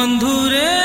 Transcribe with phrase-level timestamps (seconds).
[0.00, 0.76] বন্ধুরে।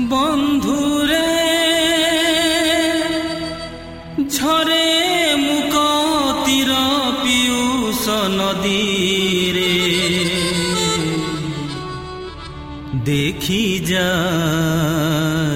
[0.00, 1.32] বন্ধুরে
[4.30, 4.88] ঝরে
[5.36, 5.74] মুক
[6.46, 6.70] তীর
[7.22, 9.76] পিয়ুষ নদীরে।
[13.04, 14.12] দেখি যা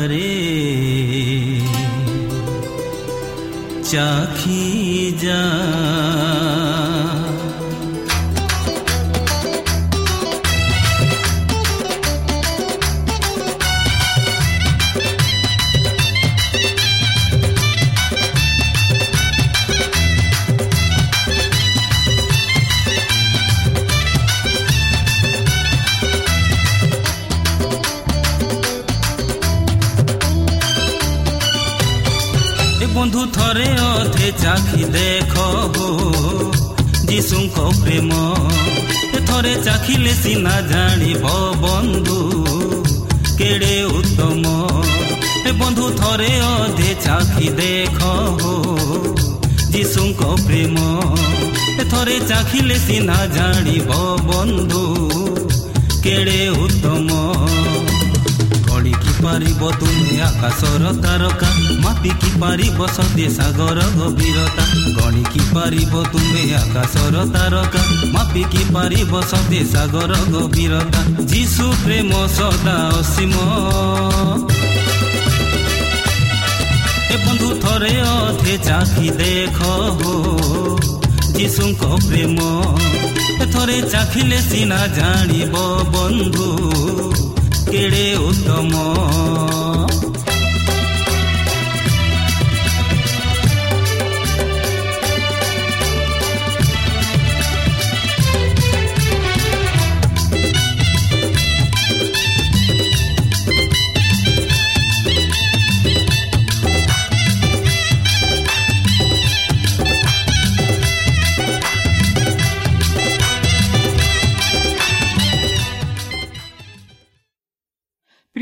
[0.09, 0.51] রে।
[3.85, 6.00] চাখি যা
[34.51, 35.35] ଚାଖି ଦେଖ
[37.09, 38.15] ଯୀଶୁଙ୍କ ପ୍ରେମ।
[39.29, 41.35] ଥରେ ଚାଖିଲେ ସିନା ଜାଣିବ
[41.65, 42.17] ବନ୍ଧୁ
[43.39, 44.55] କେଡ଼େ ଉତ୍ତମ।
[45.49, 47.99] ଏ ବନ୍ଧୁ ଥରେ ଅଧେ ଚାଖି ଦେଖ
[49.73, 50.77] ଯୀଶୁଙ୍କ ପ୍ରେମ।
[51.93, 53.91] ଥରେ ଚାଖିଲେ ସିନା ଜାଣିବ
[54.29, 54.85] ବନ୍ଧୁ
[56.05, 57.09] କେଡ଼େ ଉତ୍ତମ।
[59.23, 61.49] ପାରିବ ତୁମେ ଆକାଶର ତାରକା।
[61.85, 64.65] ମାପିକି ପାରିବ ସତେ ସାଗର ଗଭୀରତା।
[64.97, 67.83] ଗଣିକି ପାରିବ ତୁମେ ଆକାଶର ତାରକା।
[68.15, 71.01] ମାପିକି ପାରିବ ସତେ ସାଗର ଗଭୀରତା।
[71.33, 73.35] ଯୀଶୁ ପ୍ରେମ ସଦା ଅସୀମ।
[77.13, 79.59] ଏ ବନ୍ଧୁ ଥରେ ଅଧେ ଚାଖି ଦେଖ
[81.37, 82.39] ଯୀଶୁଙ୍କ ପ୍ରେମ।
[83.53, 85.55] ଥରେ ଚାଖିଲେ ସିନା ଜାଣିବ
[85.95, 87.30] ବନ୍ଧୁ।
[87.71, 88.73] କେଡ଼େ ଉତ୍ତମ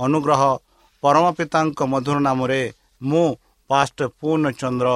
[0.00, 0.42] ଅନୁଗ୍ରହ
[1.02, 2.62] ପରମ ପିତାଙ୍କ ମଧୁର ନାମରେ
[3.02, 3.26] ମୁଁ
[3.70, 4.88] ପାଷ୍ଟ ପୂର୍ଣ୍ଣଚନ୍ଦ୍ର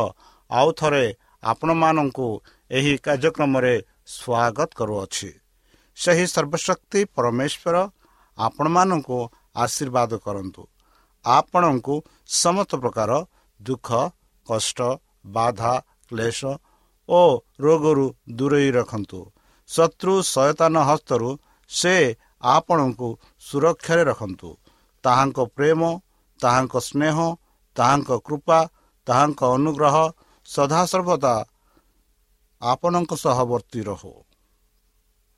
[0.50, 1.04] ଆଉ ଥରେ
[1.42, 2.26] ଆପଣମାନଙ୍କୁ
[2.70, 3.74] ଏହି କାର୍ଯ୍ୟକ୍ରମରେ
[4.06, 5.30] ସ୍ୱାଗତ କରୁଅଛି।
[5.98, 7.76] ସେହି ସର୍ବଶକ୍ତି ପରମେଶ୍ୱର
[8.38, 9.18] ଆପଣମାନଙ୍କୁ
[9.56, 10.62] ଆଶୀର୍ବାଦ କରନ୍ତୁ।
[11.24, 11.94] ଆପଣଙ୍କୁ
[12.34, 13.10] ସମସ୍ତ ପ୍ରକାର
[13.60, 13.88] ଦୁଃଖ
[14.46, 14.78] କଷ୍ଟ
[15.26, 15.74] ବାଧା
[16.08, 16.40] କ୍ଲେଶ
[17.08, 17.20] ଓ
[17.60, 18.06] ରୋଗରୁ
[18.38, 19.20] ଦୂରେଇ ରଖନ୍ତୁ।
[19.70, 21.30] ଶତ୍ରୁ ସୟତାନ ହସ୍ତରୁ
[21.70, 21.94] ସେ
[22.54, 23.08] ଆପଣଙ୍କୁ
[23.40, 24.50] ସୁରକ୍ଷାରେ ରଖନ୍ତୁ।
[25.04, 25.80] ତାହାଙ୍କ ପ୍ରେମ
[26.40, 27.16] ତାହାଙ୍କ ସ୍ନେହ
[27.76, 28.58] ତାହାଙ୍କ କୃପା
[29.06, 29.96] ତାହାଙ୍କ ଅନୁଗ୍ରହ
[30.48, 31.34] ସଦାସର୍ବଦା
[32.62, 34.12] ଆପଣଙ୍କ ସହ ବର୍ତ୍ତି ରହୁ।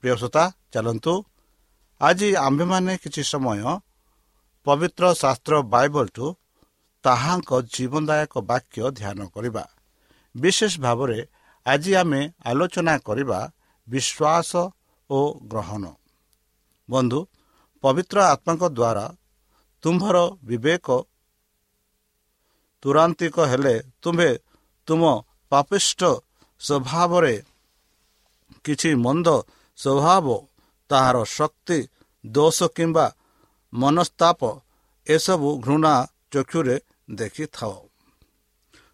[0.02, 1.14] ପ୍ରିୟସତା ଚାଲନ୍ତୁ।
[2.00, 3.60] ଆଜି ଆମ୍ଭେମାନେ କିଛି ସମୟ
[4.66, 6.26] ପବିତ୍ର ଶାସ୍ତ୍ର ବାଇବଲଠୁ
[7.04, 9.64] ତାହାଙ୍କ ଜୀବନଦାୟକ ବାକ୍ୟ ଧ୍ୟାନ କରିବା।
[10.34, 11.18] ବିଶେଷ ଭାବରେ
[11.66, 13.40] ଆଜି ଆମେ ଆଲୋଚନା କରିବା
[13.88, 14.50] ବିଶ୍ୱାସ
[15.10, 15.18] ଓ
[15.50, 15.84] ଗ୍ରହଣ।
[16.88, 17.20] ବନ୍ଧୁ
[17.84, 19.06] ପବିତ୍ର ଆତ୍ମାଙ୍କ ଦ୍ୱାରା
[19.82, 20.16] ତୁମ୍ଭର
[20.48, 20.86] ବିବେକ
[22.82, 24.30] ତୁରାନ୍ତିକ ହେଲେ ତୁମ୍ଭେ
[24.88, 25.02] ତୁମ
[25.52, 26.00] ପାପିଷ୍ଟ
[26.60, 27.34] ସ୍ୱଭାବରେ
[28.64, 29.28] କିଛି ମନ୍ଦ
[29.78, 30.26] ସ୍ୱଭାବ
[30.90, 31.78] ତାହାର ଶକ୍ତି
[32.24, 33.06] ଦୋଷ କିମ୍ବା
[33.72, 34.40] ମନସ୍ତାପ
[35.06, 35.94] ଏସବୁ ଘୃଣା
[36.32, 36.76] ଚକ୍ଷୁରେ
[37.14, 37.76] ଦେଖିଥାଅ।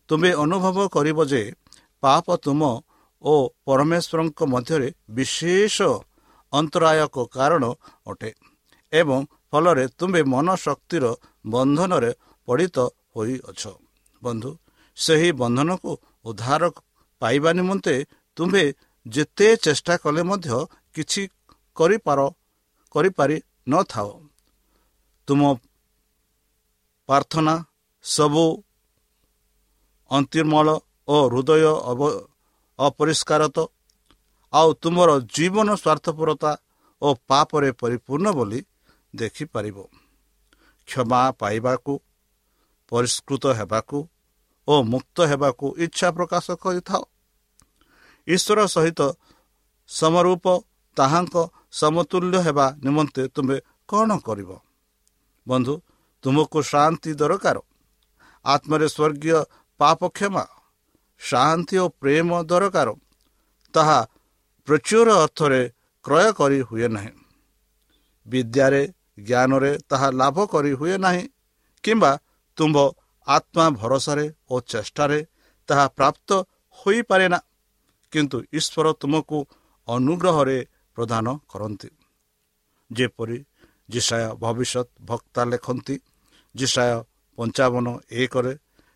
[0.08, 1.42] ତୁମେ ଅନୁଭବ କରିବ ଯେ
[2.02, 2.62] ପାପ ତୁମ
[3.24, 3.34] ଓ
[3.66, 5.76] ପରମେଶ୍ୱରଙ୍କ ମଧ୍ୟରେ ବିଶେଷ
[6.52, 7.64] ଅନ୍ତରାୟକ କାରଣ
[8.06, 8.30] ଅଟେ
[8.92, 9.18] ଏବଂ
[9.52, 11.04] ଫଳରେ ତୁମ୍ଭେ ମନ ଶକ୍ତିର
[11.54, 12.10] ବନ୍ଧନରେ
[12.48, 12.76] ପଡ଼ିତ
[13.14, 13.62] ହୋଇଅଛ।
[14.22, 14.50] ବନ୍ଧୁ
[14.98, 15.90] ସେହି ବନ୍ଧନକୁ
[16.28, 16.62] ଉଦ୍ଧାର
[17.22, 17.94] ପାଇବା ନିମନ୍ତେ
[18.36, 18.64] ତୁମ୍ଭେ
[19.06, 20.58] ଯେତେ ଚେଷ୍ଟା କଲେ ମଧ୍ୟ
[20.94, 21.22] କିଛି
[21.76, 22.20] କରିପାର
[22.94, 23.36] କରିପାରି
[23.72, 24.10] ନଥାଅ
[25.28, 25.40] ତୁମ
[27.08, 27.54] ପ୍ରାର୍ଥନା
[28.04, 28.44] ସବୁ
[30.10, 30.66] ଅନ୍ତିମଳ
[31.08, 31.62] ଓ ହୃଦୟ
[32.78, 33.58] ଅପରିଷ୍କାରତ।
[34.52, 36.52] ଆଉ ତୁମର ଜୀବନ ସ୍ୱାର୍ଥପରତା
[37.02, 38.60] ଓ ପାପରେ ପରିପୂର୍ଣ୍ଣ ବୋଲି
[39.14, 39.78] ଦେଖିପାରିବ।
[40.88, 41.92] କ୍ଷମା ପାଇବାକୁ
[42.92, 43.98] ପରିଷ୍କୃତ ହେବାକୁ
[44.68, 47.02] ଓ ମୁକ୍ତ ହେବାକୁ ଇଚ୍ଛା ପ୍ରକାଶ କରିଥାଅ
[48.28, 49.00] ଈଶ୍ୱର ସହିତ
[49.88, 50.46] ସମରୂପ
[50.96, 51.36] ତାହାଙ୍କ
[51.72, 53.56] ସମତୁଲ୍ୟ ହେବା ନିମନ୍ତେ ତୁମେ
[53.88, 54.50] କ'ଣ କରିବ?
[55.46, 55.74] ବନ୍ଧୁ
[56.24, 57.56] ତୁମକୁ ଶାନ୍ତି ଦରକାର।
[58.44, 59.38] ଆତ୍ମାରେ ସ୍ୱର୍ଗୀୟ
[59.80, 60.44] ପାପ କ୍ଷମା
[61.20, 62.88] ଶାନ୍ତି ଓ ପ୍ରେମ ଦରକାର।
[63.74, 63.98] ତାହା
[64.68, 65.62] ପ୍ରଚୁର ଅର୍ଥରେ
[66.04, 67.12] କ୍ରୟ କରି ହୁଏ ନାହିଁ।
[68.26, 68.82] ବିଦ୍ୟାରେ
[69.18, 71.24] ଜ୍ଞାନରେ ତାହା ଲାଭ କରି ହୁଏ ନାହିଁ
[71.84, 72.12] କିମ୍ବା
[72.58, 72.76] ତୁମ୍ଭ
[73.26, 75.20] ଆତ୍ମା ଭରସାରେ ଓ ଚେଷ୍ଟାରେ
[75.68, 76.28] ତାହା ପ୍ରାପ୍ତ
[76.78, 77.38] ହୋଇପାରେ ନା।
[78.12, 79.38] କିନ୍ତୁ ଈଶ୍ୱର ତୁମକୁ
[79.88, 80.58] ଅନୁଗ୍ରହରେ
[80.96, 81.88] ପ୍ରଦାନ କରନ୍ତି।
[82.90, 83.38] ଯେପରି
[83.88, 85.96] ଜିସାୟ ଭବିଷ୍ୟତ ଭକ୍ତା ଲେଖନ୍ତି
[86.54, 86.94] ଜିସାୟ
[87.38, 88.52] ପଞ୍ଚାବନ ଏକରେ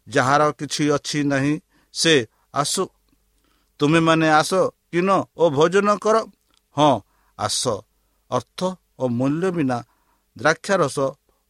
[0.06, 1.54] ଯାହାର କିଛି ଅଛି ନାହିଁ
[1.94, 2.14] ସେ
[2.54, 2.84] ଆସୁ।
[3.80, 4.52] ତୁମେମାନେ ଆସ
[4.92, 6.16] କିନ ଓ ଭୋଜନ କର।
[6.76, 6.92] ହଁ
[7.38, 7.62] ଆସ।
[8.30, 8.60] ଅର୍ଥ
[8.98, 9.78] ଓ ମୂଲ୍ୟ ବିନା
[10.36, 10.98] ଦ୍ରାକ୍ଷାରସ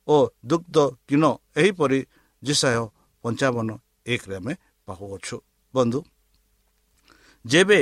[0.09, 0.17] ଓ
[0.49, 0.77] ଦୁଗ୍ଧ
[1.09, 1.25] କିନ
[1.61, 2.01] ଏହିପରି
[2.43, 2.83] ଜିସାୟ
[3.25, 3.69] ପଞ୍ଚାବନ
[4.07, 4.53] ଏକରେ ଆମେ
[4.89, 5.37] ପାଉଅଛୁ।
[5.75, 6.01] ବନ୍ଧୁ
[7.45, 7.81] ଯେବେ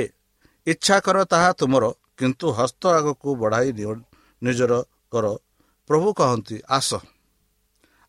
[0.67, 1.83] ଇଚ୍ଛା କର ତାହା ତୁମର
[2.17, 3.69] କିନ୍ତୁ ହସ୍ତ ଆଗକୁ ବଢ଼ାଇ
[4.41, 4.73] ନିଜର
[5.13, 5.25] କର।
[5.89, 6.89] ପ୍ରଭୁ କହନ୍ତି ଆସ।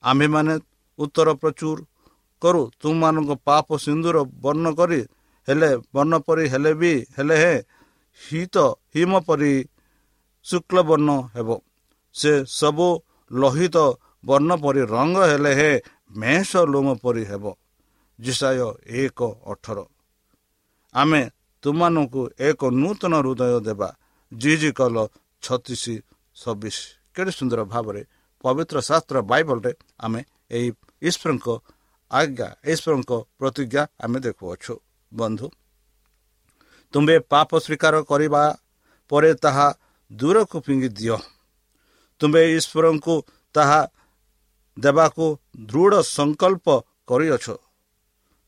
[0.05, 0.55] ଆମ୍ଭେମାନେ
[0.99, 1.79] ଉତ୍ତର ପ୍ରଚୁର
[2.43, 5.01] କରୁ ତୁମମାନଙ୍କ ପାପ ସିନ୍ଦୁର ବର୍ଣ୍ଣ କରି
[5.49, 7.55] ହେଲେ ବର୍ଣ୍ଣ ପରି ହେଲେ ବି ହେଲେ ହେ
[8.21, 8.57] ହିତ
[8.95, 9.53] ହିମ ପରି
[10.47, 11.49] ଶୁକ୍ଳ ବର୍ଣ୍ଣ ହେବ।
[12.17, 12.89] ସେ ସବୁ
[13.31, 13.77] ଲୋହିତ
[14.25, 15.71] ବର୍ଣ୍ଣ ପରି ରଙ୍ଗ ହେଲେ ହେ
[16.17, 17.45] ମେଷ ଲୋମ ପରି ହେବ।
[18.19, 18.69] ଜିସାୟ
[19.01, 19.79] ଏକ ଅଠର।
[20.95, 21.23] ଆମେ
[21.65, 23.89] ତୁମମାନଙ୍କୁ ଏକ ନୂତନ ହୃଦୟ ଦେବା।
[24.33, 24.97] ଜି ଜି କଲ
[25.43, 25.85] ଛତିଶ
[26.37, 26.79] ଛବିଶ।
[27.15, 28.03] କେଡ଼େ ସୁନ୍ଦର ଭାବରେ
[28.45, 30.69] ପବିତ୍ର ଶାସ୍ତ୍ର ବାଇବଲରେ ଆମେ ଏହି
[31.03, 31.47] ଈଶ୍ୱରଙ୍କ
[32.11, 34.75] ଆଜ୍ଞା ଈଶ୍ୱରଙ୍କ ପ୍ରତିଜ୍ଞା ଆମେ ଦେଖୁଅଛୁ।
[35.13, 35.47] ବନ୍ଧୁ
[36.95, 38.43] ତୁମ୍ଭେ ପାପ ସ୍ୱୀକାର କରିବା
[39.11, 39.67] ପରେ ତାହା
[40.11, 41.19] ଦୂରକୁ ଫିଙ୍ଗି ଦିଅ।
[42.21, 43.15] ତୁମ୍ଭେ ଈଶ୍ୱରଙ୍କୁ
[43.55, 43.81] ତାହା
[44.77, 45.25] ଦେବାକୁ
[45.71, 46.67] ଦୃଢ଼ ସଂକଳ୍ପ
[47.09, 47.47] କରିଅଛ।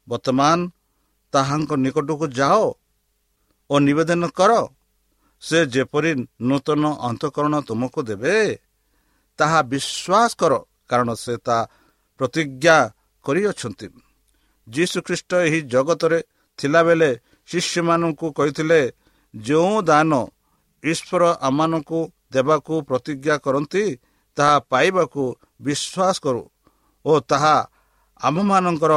[0.09, 0.59] ବର୍ତ୍ତମାନ
[1.35, 2.63] ତାହାଙ୍କ ନିକଟକୁ ଯାଅ
[3.71, 4.53] ଓ ନିବେଦନ କର।
[5.43, 6.13] ସେ ଯେପରି
[6.49, 8.37] ନୂତନ ଅନ୍ତଃକରଣ ତୁମକୁ ଦେବେ
[9.39, 10.53] ତାହା ବିଶ୍ୱାସ କର
[10.91, 11.57] କାରଣ ସେ ତା
[12.21, 12.77] ପ୍ରତିଜ୍ଞା
[13.25, 13.87] କରିଅଛନ୍ତି।
[14.67, 16.19] ଯୀଶୁଖ୍ରୀଷ୍ଟ ଏହି ଜଗତରେ
[16.59, 17.11] ଥିଲାବେଳେ
[17.49, 18.81] ଶିଷ୍ୟମାନଙ୍କୁ କହିଥିଲେ
[19.35, 20.13] ଯେଉଁ ଦାନ
[20.85, 22.01] ଈଶ୍ୱର ଆମମାନଙ୍କୁ
[22.32, 23.85] ଦେବାକୁ ପ୍ରତିଜ୍ଞା କରନ୍ତି
[24.37, 25.23] ତାହା ପାଇବାକୁ
[25.61, 26.42] ବିଶ୍ୱାସ କରୁ
[27.04, 27.56] ଓ ତାହା
[28.20, 28.94] ଆମମାନଙ୍କର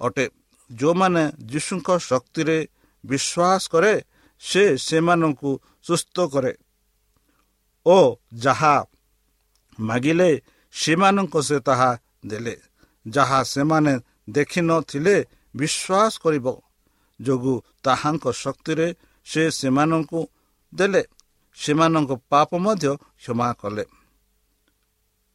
[0.00, 0.26] ଅଟେ।
[0.70, 2.58] ଯେଉଁମାନେ ଯୀଶୁଙ୍କ ଶକ୍ତିରେ
[3.04, 3.94] ବିଶ୍ୱାସ କରେ
[4.42, 5.50] ସେ ସେମାନଙ୍କୁ
[5.86, 6.52] ସୁସ୍ଥ କରେ
[7.86, 7.98] ଓ
[8.44, 8.74] ଯାହା
[9.78, 10.30] ମାଗିଲେ
[10.74, 11.90] ସେମାନଙ୍କ ସେ ତାହା
[12.26, 12.56] ଦେଲେ।
[13.06, 13.94] ଯାହା ସେମାନେ
[14.30, 15.16] ଦେଖିନଥିଲେ
[15.54, 16.46] ବିଶ୍ୱାସ କରିବ।
[17.20, 18.88] ଯୋଗୁଁ ତାହାଙ୍କ ଶକ୍ତିରେ
[19.26, 20.20] ସେ ସେମାନଙ୍କୁ
[20.72, 21.02] ଦେଲେ।
[21.58, 23.84] ସେମାନଙ୍କ ପାପ ମଧ୍ୟ କ୍ଷମା କଲେ।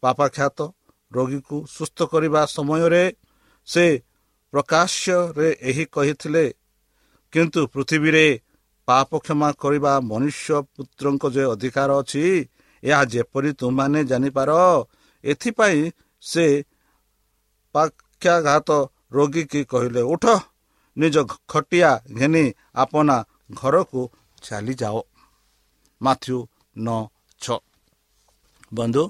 [0.03, 0.57] ପାପାଖ୍ୟାତ
[1.11, 3.03] ରୋଗୀକୁ ସୁସ୍ଥ କରିବା ସମୟରେ
[3.67, 3.85] ସେ
[4.53, 6.45] ପ୍ରକାଶ୍ୟରେ ଏହି କହିଥିଲେ
[7.33, 8.25] କିନ୍ତୁ ପୃଥିବୀରେ
[8.87, 12.23] ପାପ କ୍ଷମା କରିବା ମନୁଷ୍ୟ ପୁତ୍ରଙ୍କ ଯେ ଅଧିକାର ଅଛି
[12.83, 14.51] ଏହା ଯେପରି ତୁମମାନେ ଜାଣିପାର
[15.23, 15.81] ଏଥିପାଇଁ
[16.23, 16.45] ସେ
[17.75, 18.69] ପାକ୍ଷାଘାତ
[19.13, 20.25] ରୋଗୀକି କହିଲେ ଉଠ
[20.97, 21.15] ନିଜ
[21.47, 22.45] ଖଟିଆ ଘେନି
[22.75, 23.17] ଆପଣା
[23.51, 24.01] ଘରକୁ
[24.43, 25.08] ଚାଲିଯାଅ।
[26.01, 26.37] ମାଥ୍ୟୁ
[26.79, 26.99] ନଅ
[27.41, 27.57] ଛଅ
[28.71, 29.03] ବନ୍ଧୁ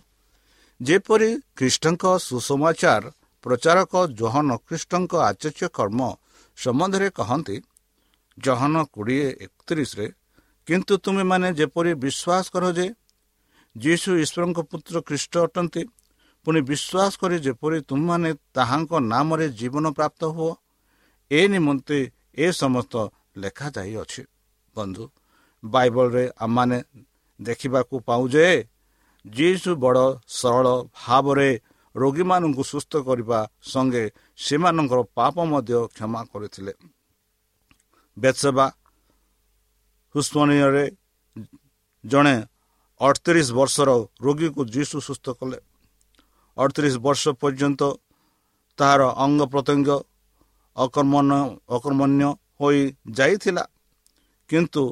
[0.79, 3.03] ଯେପରି ଖ୍ରୀଷ୍ଟଙ୍କ ସୁସମାଚାର
[3.43, 5.99] ପ୍ରଚାରକ ଜହନ ଖ୍ରୀଷ୍ଟଙ୍କ ଆଚର୍ଯ୍ୟ କର୍ମ
[6.57, 7.55] ସମ୍ବନ୍ଧରେ କହନ୍ତି
[8.37, 10.07] ଜହନ କୋଡ଼ିଏ ଏକତିରିଶରେ
[10.67, 12.87] କିନ୍ତୁ ତୁମେମାନେ ଯେପରି ବିଶ୍ୱାସ କର ଯେ
[13.75, 15.81] ଯୀଶୁ ଈଶ୍ୱରଙ୍କ ପୁତ୍ର ଖ୍ରୀଷ୍ଟ ଅଟନ୍ତି
[16.45, 20.51] ପୁଣି ବିଶ୍ୱାସ କରି ଯେପରି ତୁମମାନେ ତାହାଙ୍କ ନାମରେ ଜୀବନ ପ୍ରାପ୍ତ ହୁଅ
[21.31, 21.99] ଏ ନିମନ୍ତେ
[22.37, 22.93] ଏ ସମସ୍ତ
[23.37, 24.21] ଲେଖାଯାଇଅଛି
[24.75, 25.03] ବନ୍ଧୁ
[25.63, 26.77] ବାଇବଲରେ ଆମମାନେ
[27.39, 28.45] ଦେଖିବାକୁ ପାଉ ଯେ
[29.25, 30.05] ଯୀଶୁ ବଡ଼
[30.39, 30.67] ସରଳ
[30.99, 31.49] ଭାବରେ
[31.95, 34.03] ରୋଗୀମାନଙ୍କୁ ସୁସ୍ଥ କରିବା ସଙ୍ଗେ
[34.39, 36.73] ସେମାନଙ୍କର ପାପ ମଧ୍ୟ କ୍ଷମା କରିଥିଲେ।
[38.17, 38.65] ବେତ୍ସେବା
[40.15, 40.85] ହୁସ୍ମନୀୟରେ
[42.03, 42.35] ଜଣେ
[43.01, 43.89] ଅଠତିରିଶ ବର୍ଷର
[44.21, 45.57] ରୋଗୀକୁ ଯୀଶୁ ସୁସ୍ଥ କଲେ।
[46.57, 47.81] ଅଠତିରିଶ ବର୍ଷ ପର୍ଯ୍ୟନ୍ତ
[48.77, 49.89] ତାହାର ଅଙ୍ଗ ପ୍ରତ୍ୟଙ୍ଗ
[50.77, 51.29] ଅକର୍ମଣ
[51.69, 52.23] ଅକର୍ମଣ୍ୟ
[52.59, 52.81] ହୋଇ
[53.17, 53.63] ଯାଇଥିଲା।
[54.49, 54.83] କିନ୍ତୁ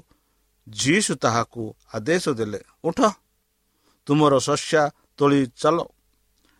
[0.67, 2.99] ଯୀଶୁ ତାହାକୁ ଆଦେଶ ଦେଲେ ଉଠ
[4.07, 4.83] ତୁମର ଶସ୍ୟା
[5.17, 5.77] ତୋଳି ଚାଲ।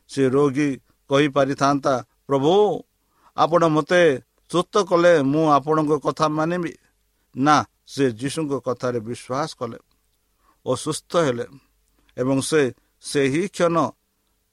[0.09, 0.69] ସେ ରୋଗୀ
[1.09, 1.93] କହିପାରିଥାନ୍ତା
[2.27, 2.53] ପ୍ରଭୁ
[3.37, 4.01] ଆପଣ ମୋତେ
[4.51, 6.73] ସୁସ୍ଥ କଲେ ମୁଁ ଆପଣଙ୍କ କଥା ମାନିବି।
[7.35, 7.55] ନା
[7.93, 9.79] ସେ ଯୀଶୁଙ୍କ କଥାରେ ବିଶ୍ୱାସ କଲେ
[10.65, 11.45] ଓ ସୁସ୍ଥ ହେଲେ
[12.17, 12.61] ଏବଂ ସେ
[13.03, 13.77] ସେହି କ୍ଷଣ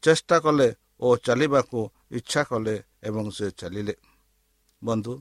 [0.03, 0.69] ଚେଷ୍ଟା କଲେ
[1.01, 1.81] ଓ ଚାଲିବାକୁ
[2.19, 3.95] ଇଚ୍ଛା କଲେ ଏବଂ ସେ ଚାଲିଲେ।
[4.83, 5.13] ବନ୍ଧୁ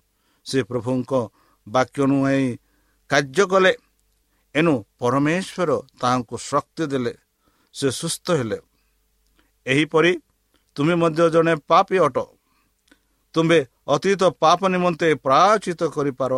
[0.46, 1.12] ସେ ପ୍ରଭୁଙ୍କ
[1.68, 2.46] ବାକ୍ୟ ନୁହେଁ
[3.10, 3.74] କାର୍ଯ୍ୟ କଲେ।
[4.56, 7.14] ଏଣୁ ପରମେଶ୍ୱର ତାହାଙ୍କୁ ଶକ୍ତି ଦେଲେ
[7.76, 8.60] ସେ ସୁସ୍ଥ ହେଲେ।
[9.66, 10.12] ଏହିପରି
[10.76, 12.18] ତୁମେ ମଧ୍ୟ ଜଣେ ପାପି ଅଟ।
[13.36, 13.60] ତୁମେ
[13.94, 16.34] ଅତୀତ ପାପ ନିମନ୍ତେ ପ୍ରାୟଚିତ କରିପାର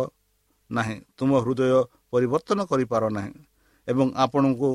[0.70, 1.72] ନାହିଁ। ତୁମ ହୃଦୟ
[2.12, 3.34] ପରିବର୍ତ୍ତନ କରିପାର ନାହିଁ
[3.88, 4.70] ଏବଂ ଆପଣଙ୍କୁ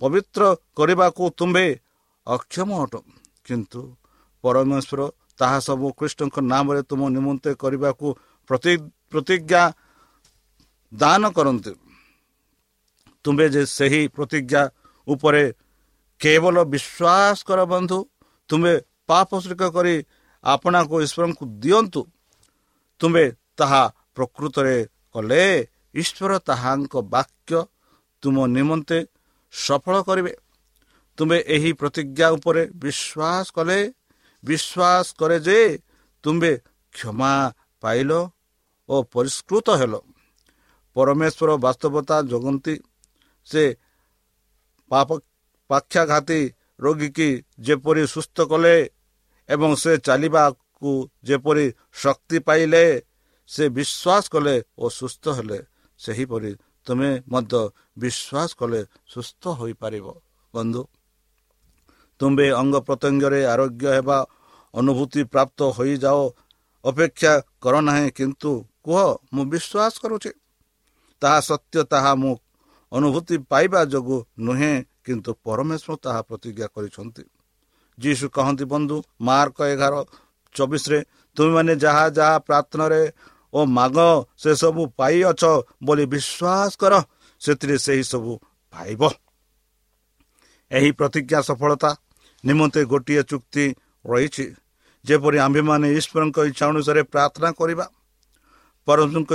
[0.00, 0.42] ପବିତ୍ର
[0.78, 1.66] କରିବାକୁ ତୁମ୍ଭେ
[2.26, 2.94] ଅକ୍ଷମ ଅଟ।
[3.46, 3.80] କିନ୍ତୁ
[4.44, 5.00] ପରମେଶ୍ୱର
[5.38, 8.06] ତାହା ସବୁ କୃଷ୍ଣଙ୍କ ନାମରେ ତୁମ ନିମନ୍ତେ କରିବାକୁ
[9.12, 9.62] ପ୍ରତିଜ୍ଞା
[10.92, 11.72] ଦାନ କରନ୍ତି।
[13.24, 14.62] ତୁମ୍ଭେ ଯେ ସେହି ପ୍ରତିଜ୍ଞା
[15.08, 15.44] ଉପରେ
[16.20, 17.98] କେବଳ ବିଶ୍ୱାସ କର ବନ୍ଧୁ
[18.50, 18.72] ତୁମେ
[19.08, 19.94] ପାପ ଶ୍ରୀକ କରି
[20.44, 22.00] ଆପଣାକୁ ଈଶ୍ୱରଙ୍କୁ ଦିଅନ୍ତୁ।
[23.00, 23.24] ତୁମେ
[23.58, 23.82] ତାହା
[24.14, 24.76] ପ୍ରକୃତରେ
[25.14, 25.44] କଲେ
[25.94, 27.58] ଈଶ୍ୱର ତାହାଙ୍କ ବାକ୍ୟ
[28.22, 28.98] ତୁମ ନିମନ୍ତେ
[29.52, 30.32] ସଫଳ କରିବେ।
[31.18, 33.78] ତୁମେ ଏହି ପ୍ରତିଜ୍ଞା ଉପରେ ବିଶ୍ୱାସ କଲେ
[34.44, 35.58] ବିଶ୍ୱାସ କରେ ଯେ
[36.24, 36.52] ତୁମ୍ଭେ
[36.94, 37.34] କ୍ଷମା
[37.82, 38.10] ପାଇଲ
[38.88, 39.94] ଓ ପରିଷ୍କୃତ ହେଲ।
[40.96, 42.74] ପରମେଶ୍ୱର ବାସ୍ତବତା ଜଗନ୍ତି
[43.48, 43.62] ସେ
[44.90, 45.08] ପାପ
[45.70, 46.40] ପାକ୍ଷାଘାତୀ
[46.80, 47.28] ରୋଗୀକି
[47.58, 48.76] ଯେପରି ସୁସ୍ଥ କଲେ
[49.48, 50.90] ଏବଂ ସେ ଚାଲିବାକୁ
[51.24, 52.84] ଯେପରି ଶକ୍ତି ପାଇଲେ
[53.48, 55.58] ସେ ବିଶ୍ୱାସ କଲେ ଓ ସୁସ୍ଥ ହେଲେ।
[56.00, 56.52] ସେହିପରି
[56.86, 57.62] ତୁମେ ମଧ୍ୟ
[57.98, 60.06] ବିଶ୍ୱାସ କଲେ ସୁସ୍ଥ ହୋଇପାରିବ।
[60.54, 60.82] ବନ୍ଧୁ
[62.20, 64.18] ତୁମ୍ଭେ ଅଙ୍ଗ ପ୍ରତ୍ୟଙ୍ଗରେ ଆରୋଗ୍ୟ ହେବା
[64.74, 66.22] ଅନୁଭୂତି ପ୍ରାପ୍ତ ହୋଇଯାଅ।
[66.84, 67.32] ଅପେକ୍ଷା
[67.62, 68.50] କର ନାହିଁ କିନ୍ତୁ
[68.84, 69.00] କୁହ
[69.34, 70.32] ମୁଁ ବିଶ୍ୱାସ କରୁଛି।
[71.22, 72.34] ତାହା ସତ୍ୟ ତାହା ମୁଁ
[72.92, 77.24] ଅନୁଭୂତି ପାଇବା ଯୋଗୁଁ ନୁହେଁ କିନ୍ତୁ ପରମେଶ୍ୱର ତାହା ପ୍ରତିଜ୍ଞା କରିଛନ୍ତି।
[77.98, 79.94] ଯୀଶୁ କହନ୍ତି ବନ୍ଧୁ ମାର୍କ ଏଗାର
[80.54, 80.98] ଚବିଶରେ
[81.36, 83.02] ତୁମେମାନେ ଯାହା ଯାହା ପ୍ରାର୍ଥନାରେ
[83.54, 83.96] ଓ ମାଗ
[84.42, 85.42] ସେସବୁ ପାଇଅଛ
[85.84, 86.94] ବୋଲି ବିଶ୍ୱାସ କର
[87.42, 88.32] ସେଥିରେ ସେହି ସବୁ
[88.72, 89.02] ପାଇବ।
[90.70, 91.90] ଏହି ପ୍ରତିଜ୍ଞା ସଫଳତା
[92.44, 93.64] ନିମନ୍ତେ ଗୋଟିଏ ଚୁକ୍ତି
[94.04, 94.44] ରହିଛି
[95.04, 97.86] ଯେପରି ଆମ୍ଭେମାନେ ଈଶ୍ୱରଙ୍କ ଇଚ୍ଛା ଅନୁସାରେ ପ୍ରାର୍ଥନା କରିବା।
[98.86, 99.30] ପରମଙ୍କ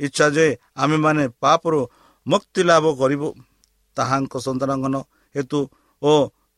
[0.00, 1.80] ଇଚ୍ଛା ଯେ ଆମେମାନେ ପାପରୁ
[2.30, 3.28] ମୁକ୍ତି ଲାଭ କରିବୁ।
[3.96, 4.94] ତାହାଙ୍କ ସନ୍ତାନଗଣ
[5.34, 5.58] ହେତୁ
[6.02, 6.12] ଓ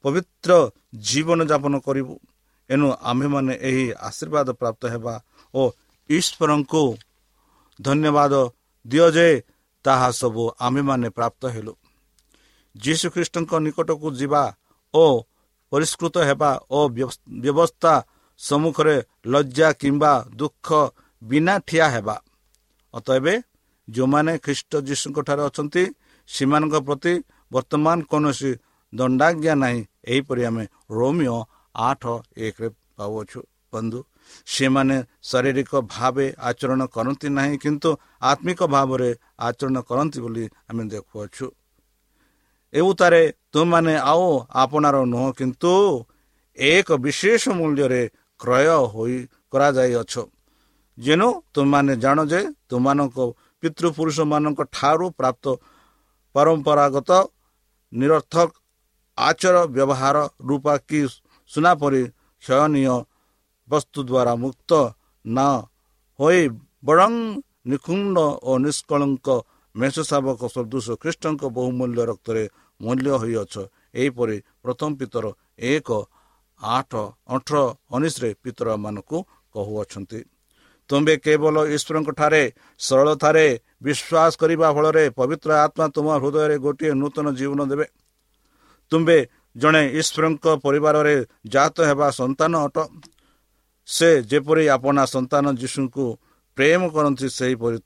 [0.05, 0.51] ପବିତ୍ର
[1.09, 2.15] ଜୀବନଯାପନ କରିବୁ।
[2.71, 5.15] ଏଣୁ ଆମ୍ଭେମାନେ ଏହି ଆଶୀର୍ବାଦ ପ୍ରାପ୍ତ ହେବା
[5.55, 5.63] ଓ
[6.11, 6.83] ଈଶ୍ୱରଙ୍କୁ
[7.81, 8.33] ଧନ୍ୟବାଦ
[8.87, 9.29] ଦିଅ ଯେ
[9.85, 11.73] ତାହା ସବୁ ଆମ୍ଭେମାନେ ପ୍ରାପ୍ତ ହେଲୁ।
[12.75, 14.43] ଯୀଶୁଖ୍ରୀଷ୍ଟଙ୍କ ନିକଟକୁ ଯିବା
[14.95, 15.05] ଓ
[15.73, 16.79] ପରିଷ୍କୃତ ହେବା ଓ
[17.43, 17.95] ବ୍ୟବସ୍ଥା
[18.41, 20.69] ସମ୍ମୁଖରେ ଲଜ୍ଜା କିମ୍ବା ଦୁଃଖ
[21.23, 22.17] ବିନା ଠିଆ ହେବା।
[22.95, 23.27] ଅତଏବ
[23.89, 25.83] ଯେଉଁମାନେ ଖ୍ରୀଷ୍ଟ ଯୀଶୁଙ୍କ ଠାରେ ଅଛନ୍ତି
[26.29, 27.15] ସେମାନଙ୍କ ପ୍ରତି
[27.53, 28.51] ବର୍ତ୍ତମାନ କୌଣସି
[28.93, 31.39] ଦଣ୍ଡାଜ୍ଞା ନାହିଁ। ଏହିପରି ଆମେ ରୋମିଓ
[31.75, 32.03] ଆଠ
[32.37, 33.41] ଏକରେ ପାଉଅଛୁ।
[33.73, 34.01] ବନ୍ଧୁ
[34.47, 37.91] ସେମାନେ ଶାରୀରିକ ଭାବେ ଆଚରଣ କରନ୍ତି ନାହିଁ କିନ୍ତୁ
[38.23, 41.47] ଆତ୍ମିକ ଭାବରେ ଆଚରଣ କରନ୍ତି ବୋଲି ଆମେ ଦେଖୁଅଛୁ।
[42.75, 43.23] ଏଉତାରେ
[43.53, 44.29] ତୁମମାନେ ଆଉ
[44.63, 45.73] ଆପଣାର ନୁହଁ କିନ୍ତୁ
[46.59, 48.03] ଏକ ବିଶେଷ ମୂଲ୍ୟରେ
[48.41, 49.17] କ୍ରୟ ହୋଇ
[49.53, 50.15] କରାଯାଇଅଛ।
[50.99, 53.19] ଯେଣୁ ତୁମମାନେ ଜାଣ ଯେ ତୁମମାନଙ୍କ
[53.63, 55.45] ପିତୃପୁରୁଷମାନଙ୍କ ଠାରୁ ପ୍ରାପ୍ତ
[56.35, 57.11] ପରମ୍ପରାଗତ
[57.93, 58.51] ନିରର୍ଥକ
[59.19, 60.17] ଆଚର ବ୍ୟବହାର
[60.49, 61.01] ରୂପା କି
[61.51, 62.03] ସୁନା ପରି
[62.43, 62.97] କ୍ଷୟନୀୟ
[63.69, 64.71] ବସ୍ତୁ ଦ୍ୱାରା ମୁକ୍ତ
[65.25, 65.39] ନ
[66.19, 66.41] ହୋଇ
[66.85, 67.13] ବରଂ
[67.71, 69.29] ନିଖୁଣ୍ଡ ଓ ନିଷ୍କଳଙ୍କ
[69.75, 72.45] ମେଷ ଶାବକ ସଦୃଶ ଖ୍ରୀଷ୍ଟଙ୍କ ବହୁମୂଲ୍ୟ ରକ୍ତରେ
[72.81, 73.55] ମୂଲ୍ୟ ହୋଇଅଛ।
[73.95, 75.25] ଏହିପରି ପ୍ରଥମ ପିତର
[75.71, 75.89] ଏକ
[76.61, 76.93] ଆଠ
[77.35, 77.57] ଅଠର
[77.95, 79.19] ଉଣେଇଶରେ ପିତରମାନଙ୍କୁ
[79.55, 80.21] କହୁଅଛନ୍ତି।
[80.93, 82.43] ତୁମ୍ଭେ କେବଳ ଈଶ୍ୱରଙ୍କ ଠାରେ
[82.79, 83.47] ସରଳତାରେ
[83.85, 87.87] ବିଶ୍ୱାସ କରିବା ଫଳରେ ପବିତ୍ର ଆତ୍ମା ତୁମ ହୃଦୟରେ ଗୋଟିଏ ନୂତନ ଜୀବନ ଦେବେ।
[88.93, 89.19] ତୁମ୍ଭେ
[89.57, 91.15] ଜଣେ ଈଶ୍ୱରଙ୍କ ପରିବାରରେ
[91.49, 92.77] ଜାତ ହେବା ସନ୍ତାନ ଅଟ।
[93.89, 96.05] ସେ ଯେପରି ଆପଣା ସନ୍ତାନ ଯୀଶୁଙ୍କୁ
[96.59, 97.79] ପ୍ରେମ କରନ୍ତି ସେହିପରି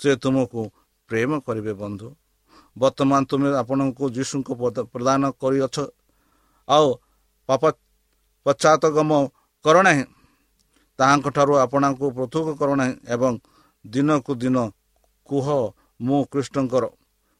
[0.00, 0.60] ସେ ତୁମକୁ
[1.10, 2.08] ପ୍ରେମ କରିବେ ବନ୍ଧୁ।
[2.76, 4.52] ବର୍ତ୍ତମାନ ତୁମେ ଆପଣଙ୍କୁ ଯୀଶୁଙ୍କୁ
[4.92, 5.76] ପ୍ରଦାନ କରିଅଛ।
[6.68, 6.88] ଆଉ
[7.48, 7.62] ପାପ
[8.46, 9.10] ପଶ୍ଚାତଗମ
[9.64, 10.04] କର ନାହିଁ।
[10.98, 13.32] ତାହାଙ୍କଠାରୁ ଆପଣଙ୍କୁ ପୃଥକ କର ନାହିଁ ଏବଂ
[13.84, 14.56] ଦିନକୁ ଦିନ
[15.28, 15.46] କୁହ
[16.00, 16.84] ମୁଁ କୃଷ୍ଣଙ୍କର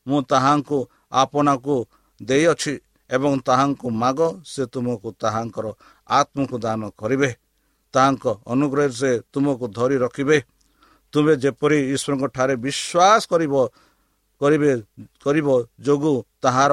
[0.07, 0.79] ମୁଁ ତାହାଙ୍କୁ
[1.13, 1.77] ଆପଣଙ୍କୁ
[2.21, 2.75] ଦେଇଅଛି
[3.11, 5.67] ଏବଂ ତାହାଙ୍କୁ ମାଗ ସେ ତୁମକୁ ତାହାଙ୍କର
[6.09, 7.31] ଆତ୍ମକୁ ଦାନ କରିବେ।
[7.95, 10.39] ତାହାଙ୍କ ଅନୁଗ୍ରହରେ ସେ ତୁମକୁ ଧରି ରଖିବେ।
[11.13, 13.55] ତୁମେ ଯେପରି ଈଶ୍ୱରଙ୍କ ଠାରେ ବିଶ୍ୱାସ କରିବ
[14.41, 14.73] କରିବେ
[15.25, 15.49] କରିବ
[15.81, 16.73] ଯୋଗୁଁ ତାହାର